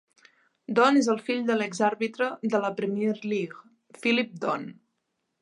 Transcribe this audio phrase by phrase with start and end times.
[0.77, 3.63] Don és el fill de l'exàrbitre de la Premier League,
[4.01, 4.67] Philip Don.